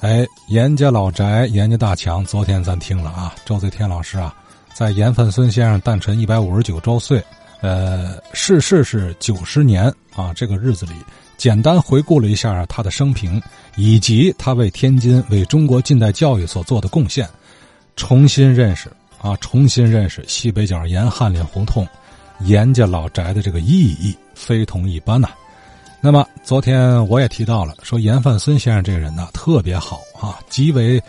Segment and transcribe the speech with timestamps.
[0.00, 2.22] 哎，严家老宅，严家大墙。
[2.26, 4.34] 昨天咱听了啊，周翠天老师啊，
[4.74, 7.22] 在严范孙先生诞辰一百五十九周岁，
[7.62, 10.34] 呃，逝世是九十年啊。
[10.34, 10.92] 这个日子里，
[11.38, 13.40] 简单回顾了一下他的生平，
[13.74, 17.26] 以及他为天津、为中国近代教育所做的贡献，
[17.96, 21.88] 重新认识啊，重新认识西北角严汉岭胡同
[22.40, 25.30] 严家老宅的这个意义，非同一般呐。
[26.00, 31.02] 那么昨天我也提到了，说严范孙先生这个人呢特别好啊，极为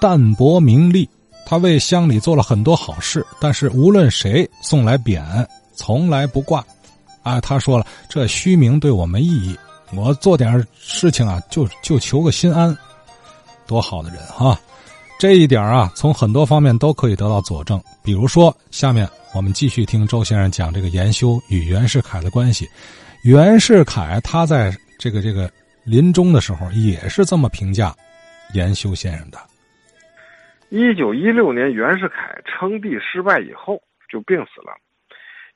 [0.00, 1.08] 淡泊名利。
[1.44, 6.62] 他为乡里做了很多好事，但是无论谁送来匾，从来不挂。
[7.22, 9.58] 啊，他说了，这虚名对我没意义，
[9.94, 12.76] 我做点事情啊，就就求个心安。
[13.66, 14.60] 多好的人哈！
[15.18, 17.82] 这一点啊，从很多方面都可以得到佐证。
[18.02, 22.68] 比如说，下面我们继续听周先生讲这个严修与袁世凯的关系。
[23.24, 25.50] 袁世凯他在这个这个
[25.84, 27.92] 临终的时候也是这么评价
[28.54, 29.38] 严修先生的。
[30.70, 34.72] 一九一六年，袁世凯称帝失败以后就病死了。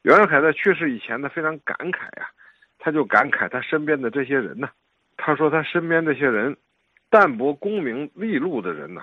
[0.03, 2.29] 袁世凯在去世以前呢，非常感慨呀，
[2.79, 4.69] 他就感慨他身边的这些人呢，
[5.17, 6.57] 他说他身边这些人
[7.11, 9.01] 淡泊功名利禄的人呢，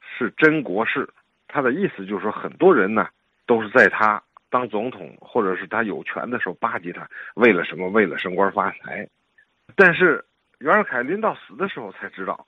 [0.00, 1.08] 是真国士。
[1.46, 3.06] 他的意思就是说，很多人呢
[3.46, 4.22] 都是在他。
[4.50, 7.88] 当总统或者是他有权的时候巴结他，为了什么？
[7.88, 9.08] 为了升官发财。
[9.76, 10.24] 但是
[10.58, 12.46] 袁世凯临到死的时候才知道，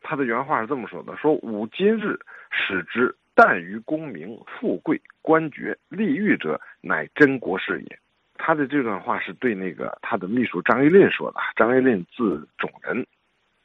[0.00, 2.18] 他的原话是这么说的：“说吾今日
[2.50, 7.98] 使之淡于功名、富贵、官爵、利欲者，乃真国士也。”
[8.36, 11.40] 他的这段话是对那个他的秘书张一令说的。
[11.54, 13.06] 张一令字种人，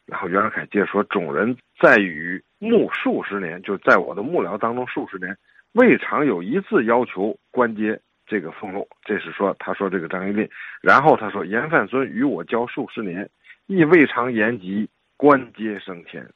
[0.06, 5.36] 然后袁世凯接着说：“种人在于幕数十年，就在我的幕僚当中数十年。”
[5.74, 10.50] 未尝有一次要求官阶这个俸禄，这是说他说这个张一令，
[10.82, 13.30] 然后他说严范孙与我交数十年，
[13.68, 16.28] 亦未尝言及官阶升迁。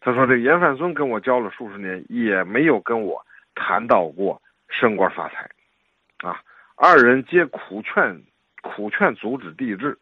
[0.00, 5.48] 他说这严范孙跟我交了数十年，也没有跟我谈到过升官发财，
[6.18, 6.40] 啊，
[6.76, 8.20] 二人皆苦劝
[8.62, 9.96] 苦劝阻止帝制，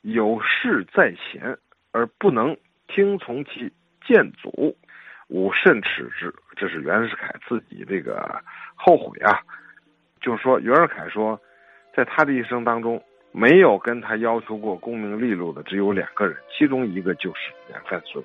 [0.00, 1.56] 有事在前
[1.92, 2.56] 而不能
[2.88, 3.70] 听从其
[4.04, 4.76] 谏阻。
[5.34, 8.40] 吾甚耻之，这是袁世凯自己这个
[8.76, 9.40] 后悔啊。
[10.20, 11.36] 就是说，袁世凯说，
[11.92, 13.02] 在他的一生当中，
[13.32, 18.24] 没有跟他要求过功名利禄的只有两个人，其中一个就是严范孙。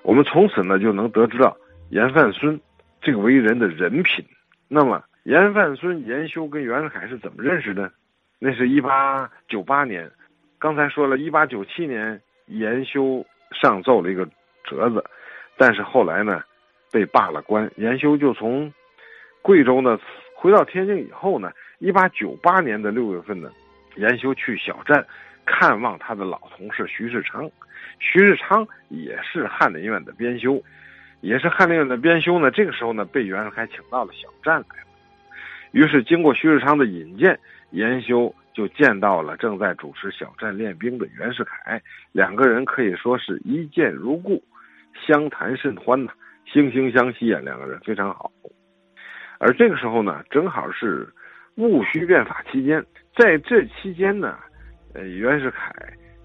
[0.00, 1.54] 我们从此呢就能得知到
[1.90, 2.58] 严范孙
[3.02, 4.24] 这个为人的人品。
[4.66, 7.92] 那么，严范孙、严修跟袁世凯是怎么认识的？
[8.38, 10.10] 那是一八九八年，
[10.58, 14.26] 刚才说了一八九七年，严修上奏了一个
[14.64, 15.04] 折子。
[15.60, 16.42] 但是后来呢，
[16.90, 17.70] 被罢了官。
[17.76, 18.72] 严修就从
[19.42, 20.00] 贵州呢
[20.34, 23.52] 回到天津以后呢，一八九八年的六月份呢，
[23.96, 25.06] 严修去小站
[25.44, 27.46] 看望他的老同事徐世昌。
[27.98, 30.58] 徐世昌也是翰林院的编修，
[31.20, 32.50] 也是翰林院的编修呢。
[32.50, 34.88] 这个时候呢，被袁世凯请到了小站来了。
[35.72, 37.38] 于是经过徐世昌的引荐，
[37.72, 41.82] 严修就见到了正在主持小站练兵的袁世凯，
[42.12, 44.42] 两个人可以说是一见如故。
[44.94, 46.12] 相谈甚欢呐，
[46.46, 48.30] 惺惺相惜啊，两个人非常好。
[49.38, 51.08] 而这个时候呢，正好是
[51.56, 52.84] 戊戌变法期间，
[53.16, 54.36] 在这期间呢，
[54.94, 55.72] 呃，袁世凯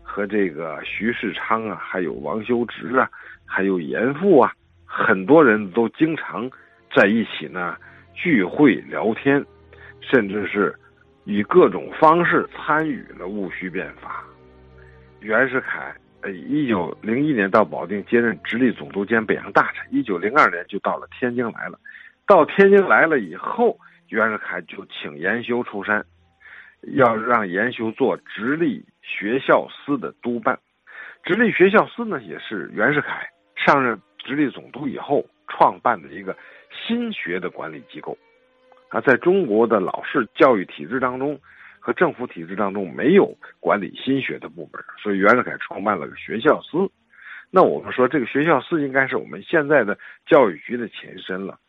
[0.03, 3.09] 和这个徐世昌啊，还有王修直啊，
[3.45, 4.51] 还有严复啊，
[4.85, 6.49] 很多人都经常
[6.95, 7.77] 在一起呢
[8.13, 9.43] 聚会聊天，
[10.01, 10.73] 甚至是
[11.23, 14.23] 以各种方式参与了戊戌变法。
[15.21, 15.95] 袁世凯。
[16.31, 21.79] 一九零一年到保定接任直隶总督兼北洋大臣，一九零二年就到了天津来了。
[22.25, 23.77] 到天津来了以后，
[24.09, 26.03] 袁世凯就请严修出山，
[26.93, 30.57] 要让严修做直隶学校司的督办。
[31.23, 36.35] 直隶学校司呢，也是袁世凯上任直隶总督以后创办的一个
[36.71, 38.17] 新学的管理机构。
[38.89, 41.39] 啊，在中国的老式教育体制当中。
[41.85, 46.89] 和政府体制当中没有管理新学的部门，所以袁世凯创办了个学校司。
[47.51, 49.95] 那我们说，这个学校司应该是我们现在的
[50.25, 51.59] 教育局的前身了。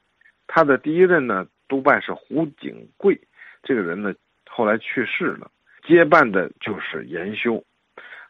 [0.47, 3.21] 他的第一任呢，督办是胡景贵，
[3.63, 4.15] 这个人呢
[4.49, 5.51] 后来去世了，
[5.87, 7.63] 接办的就是严修。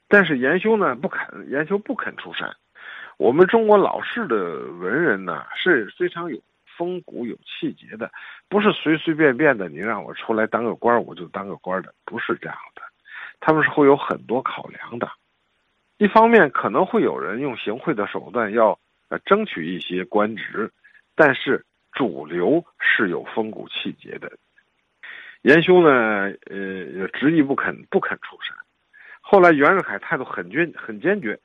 [0.09, 2.53] 但是严修呢不肯，严修不肯出山。
[3.17, 6.43] 我们中国老式的文人呢是非常有。
[6.77, 8.11] 风骨有气节的，
[8.49, 9.69] 不是随随便便的。
[9.69, 12.83] 你让我出来当个官我就当个官的，不是这样的。
[13.41, 15.11] 他们是会有很多考量的。
[15.99, 18.79] 一方面可能会有人用行贿的手段要
[19.09, 20.71] 呃争取一些官职，
[21.15, 24.31] 但是主流是有风骨气节的。
[25.43, 28.57] 严修呢，呃，执意不肯不肯出山。
[29.21, 31.39] 后来袁世凯态度很坚很坚决，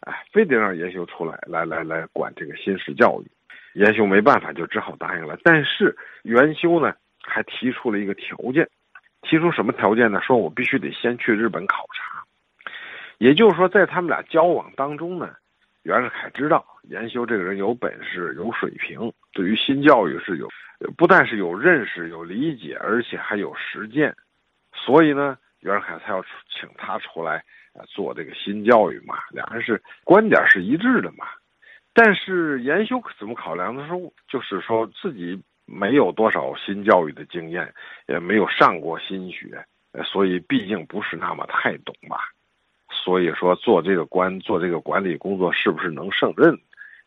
[0.00, 3.30] 啊，非得让严修出来，来来来管这个新式教育。
[3.78, 5.38] 严修没办法，就只好答应了。
[5.44, 6.92] 但是元修呢，
[7.22, 8.68] 还提出了一个条件，
[9.22, 10.20] 提出什么条件呢？
[10.20, 12.24] 说我必须得先去日本考察。
[13.18, 15.36] 也就是说，在他们俩交往当中呢，
[15.84, 20.48] 袁世凯知道严修这个人有本事、有水平，对于新教育是有，
[20.96, 24.12] 不但是有认识、有理解，而且还有实践。
[24.74, 27.36] 所以呢，袁世凯才要请他出来
[27.74, 29.18] 啊做这个新教育嘛。
[29.30, 31.26] 两人是观点是一致的嘛。
[32.00, 37.74] 但是严修怎么考量的时候，就是说自己没有多少新教育的经验，
[38.06, 39.64] 也没有上过新学，
[40.04, 42.18] 所以毕竟不是那么太懂吧。
[42.88, 46.56] 所以说做这个官做这个管理工作是不是能胜任，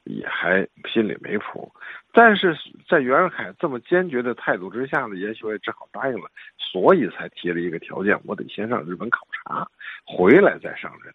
[0.03, 1.71] 也还心里没谱。
[2.11, 2.53] 但是
[2.85, 9.65] 在袁世凯这么坚决的态度之下呢，严修也只好答应了，所以才提了一个条件：我得先上日本考察，
[10.05, 11.13] 回来再上任。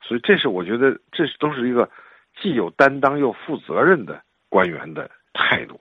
[0.00, 1.86] 所以这是我觉得这都是一个
[2.40, 5.80] 既有担当又负责任的官员的态度。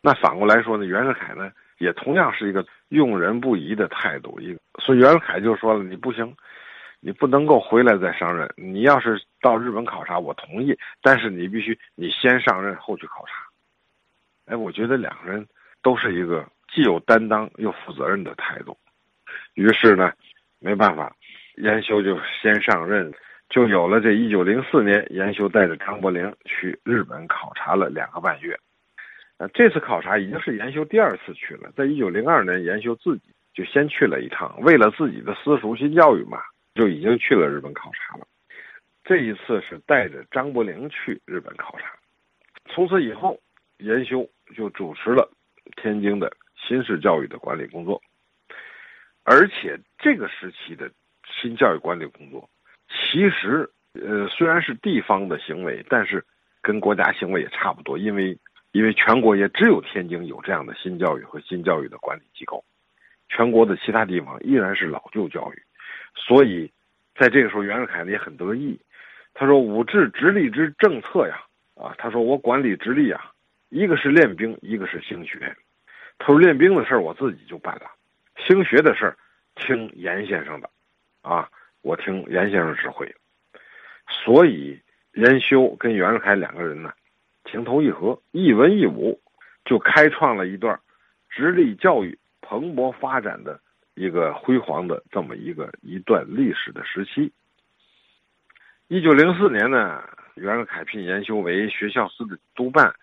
[0.00, 4.40] 那反过来说呢，袁世凯呢也同样是一个用人不疑的态度。
[4.40, 6.34] 一个，所以袁世凯就说了：“你不行。”
[6.98, 8.50] 你不能够回来再上任。
[8.56, 13.32] 你要是到日本考察，我同意，但是你必须你先上任后去考察。
[14.46, 15.46] 哎，我觉得两个人
[15.82, 18.76] 都是一个既有担当又负责任的态度。
[19.54, 20.10] 于是呢，
[20.58, 21.14] 没办法，
[21.56, 23.12] 严修就先上任，
[23.56, 28.54] 就有了这一九零四年，严修带着张伯苓去日本考察了两个半月。
[29.38, 31.72] 呃，这次考察已经是严修第二次去了。
[31.74, 36.38] 在一九零二年，严修自己就先去了一趟，为了自己的私塾新教育嘛。
[36.74, 38.26] 就已经去了日本考察了，
[39.02, 41.86] 这一次是带着张伯苓去日本考察。
[42.68, 43.40] 从此以后，
[43.78, 45.26] 严修就主持了
[45.76, 47.98] 天津的新式教育的管理工作。
[49.24, 50.90] 而且这个时期的
[51.24, 52.46] 新教育管理工作，
[52.88, 56.24] 其实呃虽然是地方的行为，但是
[56.62, 58.38] 跟国家行为也差不多，因为
[58.72, 62.64] 因为全国也只有天津有这样的新教育和新教育的管理机构，
[63.28, 65.62] 全国的其他地方依然是老旧教育。
[66.14, 66.70] 所以，
[67.14, 68.78] 在这个时候，袁世凯呢也很得意。
[69.34, 71.42] 他说：“武治直隶之政策呀，
[71.74, 73.32] 啊，他说我管理直隶啊，
[73.68, 75.54] 一个是练兵，一个是兴学。
[76.18, 77.90] 他说练兵的事儿我自己就办了，
[78.38, 79.16] 兴学的事儿
[79.54, 80.70] 听严先生的，
[81.20, 81.46] 啊，
[81.86, 83.14] 我听严先生指挥。
[84.08, 84.76] 所以，
[85.12, 86.92] 严修跟袁世凯两个人呢，
[87.44, 89.20] 情投意合，一文一武，
[89.64, 90.78] 就开创了一段
[91.30, 93.60] 直隶教育蓬勃发展的。”
[93.98, 97.32] 一个辉煌的这么一个一段历史的时期。
[98.88, 100.04] 一九零四年呢，
[100.34, 102.94] 袁世凯聘严修为学校司的督办，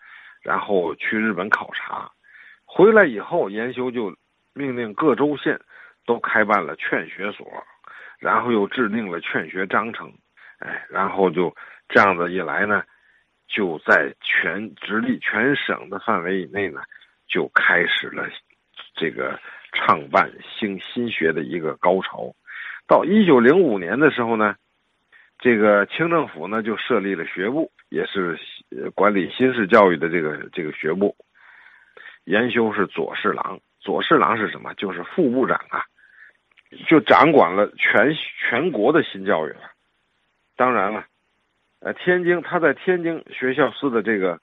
[0.43, 2.11] 然后去日本考察，
[2.63, 4.15] 回来以后，严修就
[4.53, 5.59] 命令各州县
[6.05, 7.47] 都开办了劝学所，
[8.23, 10.11] 然后又制定了劝学章程，
[10.59, 11.53] 哎，然后就
[11.89, 12.81] 这样子一来呢，
[13.47, 16.81] 就在全直隶全省的范围以内呢，
[17.27, 18.27] 就开始了
[18.95, 19.39] 这个。
[19.75, 22.31] 创办新新学的一个高潮，
[22.87, 24.55] 到一九零五年的时候呢，
[25.39, 28.39] 这个清政府呢就设立了学部，也是
[28.93, 31.15] 管理新式教育的这个这个学部。
[32.25, 34.71] 严修是左侍郎，左侍郎是什么？
[34.75, 35.83] 就是副部长啊，
[36.87, 39.71] 就掌管了全全国的新教育了。
[40.55, 41.05] 当然了，
[41.79, 44.39] 呃，天津他在天津学校司的这个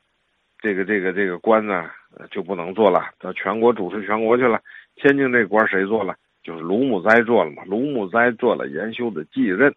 [0.59, 1.91] 这个这个这个官呢
[2.31, 4.61] 就不能做了，到全国主持全国去了。
[4.97, 6.17] 天津这官谁做了？
[6.43, 7.63] 就是卢木栽做了嘛。
[7.67, 9.75] 卢木栽做了严修的继任，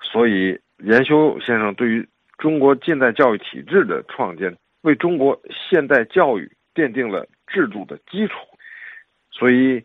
[0.00, 2.08] 所以严修先生对于
[2.38, 8.34] 中国近代教育体制的创建，为中国现代教育奠定了制度的基础。
[9.30, 9.84] 所以，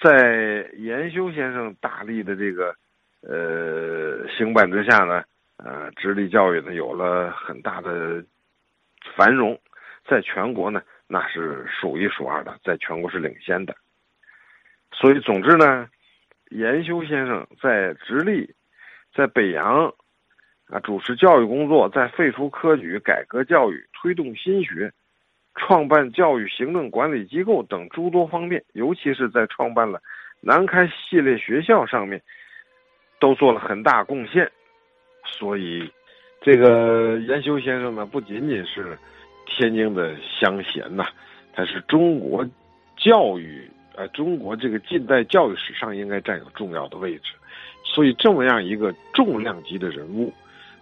[0.00, 2.74] 在严修先生大力的这个
[3.22, 5.24] 呃兴办之下呢，
[5.56, 8.24] 呃，直隶教育呢有了很大的
[9.16, 9.58] 繁荣，
[10.06, 13.74] 在全国呢那是数一数二的，在全国是领先的。
[14.92, 15.88] 所以，总之呢，
[16.50, 18.54] 严修先生在直隶，
[19.14, 19.92] 在北洋，
[20.68, 24.92] 啊，主持教育工作，在废除科举、改革教育、推动新学、
[25.58, 30.00] 创办教育行政管理机构等诸多方面，尤其是在创办了
[30.40, 32.22] 南开系列学校上面，
[33.20, 34.50] 都做了很大贡献。
[35.26, 35.90] 所以，
[36.40, 38.96] 这个严修先生呢，不仅仅是
[39.46, 41.04] 天津的乡贤呐，
[41.52, 42.46] 他是中国
[42.96, 43.68] 教育。
[43.94, 47.32] 呃，中国这个近代教育史上应该占有重要的位置，
[47.82, 50.32] 所以这么样一个重量级的人物，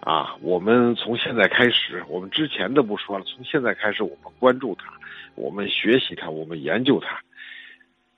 [0.07, 4.93] 啊，我们从现在开始，我们之前的不说了，从现在开始，我们关注他，
[5.35, 7.19] 我们学习他，我们研究他。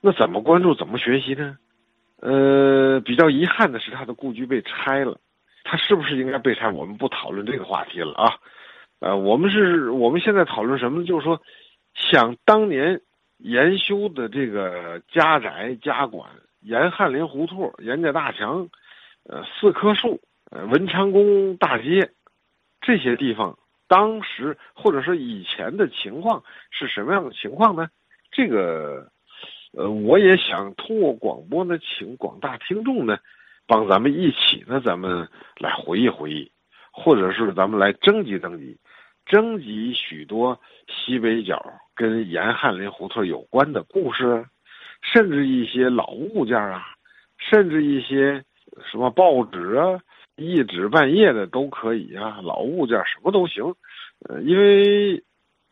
[0.02, 1.56] 那怎么关注，怎么学习呢？
[2.20, 5.18] 呃，比较遗憾的是，他的故居被拆了，
[5.64, 6.68] 他是不是应该被拆？
[6.70, 8.34] 我们不讨论这个话题了啊。
[9.00, 11.06] 呃，我们是我们现在讨论什么呢？
[11.06, 11.40] 就是说，
[11.94, 13.00] 想当年
[13.38, 16.28] 研修的这个家宅家馆，
[16.60, 18.68] 严翰林胡同、严家大墙，
[19.26, 22.10] 呃，四棵树，呃，文昌宫大街，
[22.80, 27.88] 这些地方，当时或者说以前的情况是什么样的情况呢？
[28.30, 29.10] 这个，
[29.72, 33.18] 呃，我也想通过广播呢，请广大听众呢，
[33.66, 35.28] 帮咱们一起呢，咱们
[35.58, 36.50] 来回忆回忆，
[36.92, 38.78] 或者是咱们来征集征集。
[39.26, 41.62] 征集许多西北角
[41.94, 44.46] 跟严翰林胡同有关的故事，
[45.02, 46.82] 甚至一些老物件啊，
[47.36, 48.42] 甚至一些
[48.90, 50.00] 什么报纸啊，
[50.38, 53.74] 一纸半页的都可以啊，老物件什么都行。
[54.20, 55.22] 呃，因为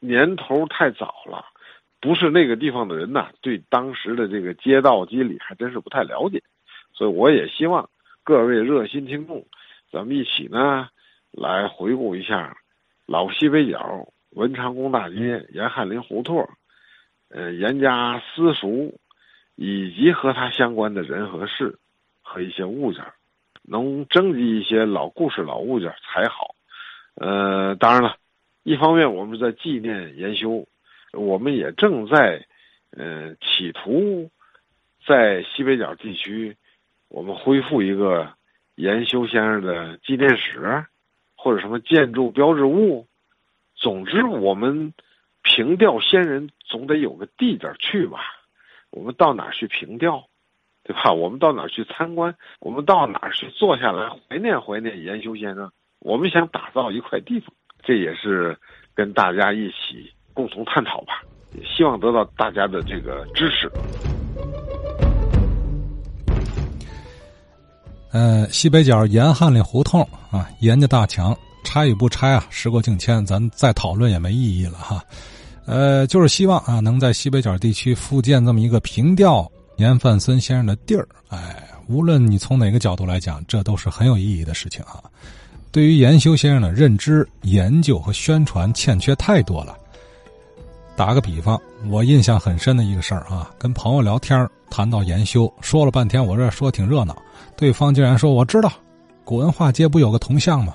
[0.01, 1.45] 年头太早了，
[2.01, 6.43] 不是那个地方的人呐，对当时的这个街道机理还真是不太了解，
[6.93, 7.89] 所以我也希望
[8.25, 9.47] 各位热心听众，
[9.93, 10.89] 咱们一起呢
[11.31, 12.57] 来回顾一下。
[13.07, 16.49] 老西北角、文昌宫大街、严翰林胡同，
[17.29, 18.95] 呃，严家私塾，
[19.55, 21.79] 以及和他相关的人和事，
[22.21, 23.05] 和一些物件，
[23.69, 26.55] 能征集一些老故事、老物件才好。
[27.15, 28.17] 呃，当然了，
[28.63, 30.67] 一方面我们在纪念研修，
[31.13, 32.47] 我们也正在，
[32.91, 34.31] 呃，企图
[35.07, 36.57] 在西北角地区，
[37.09, 38.33] 我们恢复一个
[38.75, 40.85] 研修先生的纪念室。
[41.39, 43.07] 或者什么建筑标志物，
[43.77, 44.93] 总之我们
[45.43, 48.19] 凭吊先人总得有个地点去吧？
[48.91, 50.27] 我们到哪儿去凭吊，
[50.87, 51.13] 对吧？
[51.13, 52.33] 我们到哪儿去参观？
[52.61, 55.69] 我们到哪儿去坐下来怀念怀念严修先生？
[55.99, 57.49] 我们想打造一块地方，
[57.83, 58.57] 这也是
[58.95, 61.25] 跟大家一起共同探讨吧。
[61.57, 63.69] 也希望得到大家的这个支持。
[68.13, 72.47] 呃，西北角严翰林胡同啊，严家大墙拆与不拆啊？
[72.49, 75.03] 时过境迁，咱再讨论也没意义了哈。
[75.67, 81.07] 呃，就是希望啊，能在西北角地区复建这么一个平调严范孙先生的地儿。
[81.29, 85.03] 哎，无论你从哪个角度来讲，这都是很有意义的事情啊。
[85.71, 89.77] 对于严修先生的认知、研究和宣传欠缺太多了。
[90.97, 97.15] 打个比方，我印象很深的一个事儿啊，跟朋友聊天谈到研修，说了半天，我这说挺热闹。
[97.55, 98.73] 对方竟然说：“我知道，
[99.25, 100.75] 古文化街不有个铜像吗？”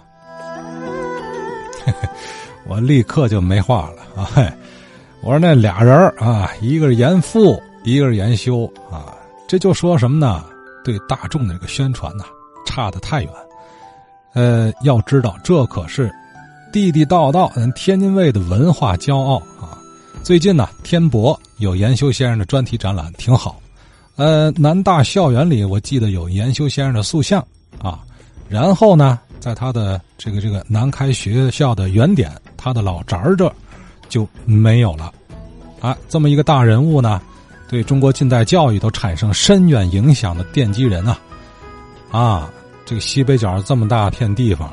[2.67, 4.29] 我立刻就没话了啊！
[5.23, 9.13] 我说那俩人啊，一个是严复，一个是研修啊，
[9.47, 10.43] 这就说什么呢？
[10.83, 12.25] 对大众的这个宣传呐，
[12.65, 13.31] 差得太远。
[14.33, 16.11] 呃，要知道这可是
[16.71, 19.77] 地地道道嗯天津卫的文化骄傲啊！
[20.23, 23.59] 最近呢，天博有研修先生的专题展览，挺好。
[24.15, 27.45] 呃，南大校园里，我记得有研修先生的塑像
[27.81, 27.99] 啊。
[28.47, 33.51] 然后呢，在他的这个这个南开学校的原点，他的老宅这
[34.07, 35.11] 就没有了。
[35.79, 37.21] 啊，这么一个大人物呢，
[37.71, 41.17] 对中国近代教育都产生深远影响的奠基人啊，
[42.11, 42.49] 啊，
[42.83, 44.69] 这个西北角这么大片地方，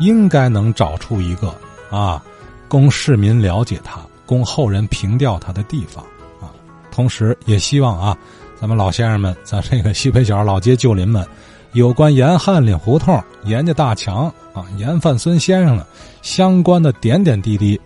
[0.00, 1.54] 应该能找出一个
[1.92, 2.20] 啊，
[2.66, 6.04] 供市民了解他、供后人凭吊他的地方
[6.40, 6.50] 啊。
[6.90, 8.18] 同时也希望啊。
[8.60, 11.24] 咱们老先生们，咱这个西北角老街旧邻们，
[11.70, 15.86] 有关严汉岭胡同、严家大墙啊、严范孙先生的
[16.22, 17.80] 相关的点点滴滴，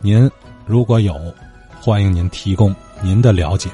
[0.00, 0.30] 您
[0.66, 1.16] 如果有，
[1.80, 3.70] 欢迎您提供您的了解。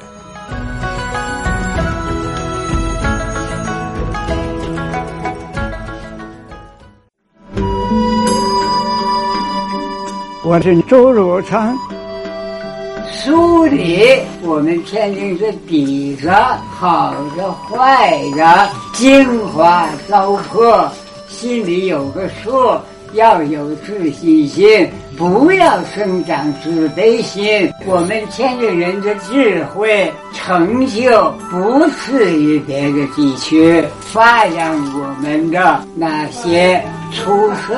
[10.44, 11.76] 我是周汝昌。
[13.10, 20.88] 书里，我们天津是底子好的坏的，精华糟粕，
[21.26, 22.80] 心里有个数，
[23.14, 27.72] 要有自信心，不要生长自卑心。
[27.86, 36.82] 我们天津人的智慧成就不次于别的地区，发扬我们的那些
[37.12, 37.74] 出色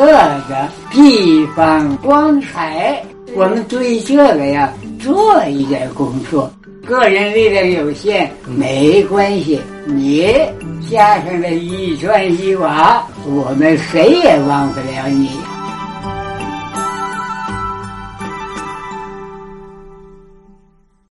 [0.48, 3.02] 的地方光彩。
[3.34, 4.72] 我们对这个呀。
[5.00, 6.52] 做一点工作，
[6.84, 10.34] 个人力量有限没关系，你
[10.90, 15.30] 加上了一砖一瓦，我们谁也忘不了你。